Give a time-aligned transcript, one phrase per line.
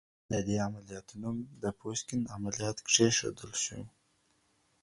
[0.31, 3.81] د دې عملياتو نوم د پوشکين عمليات کېښودل شو.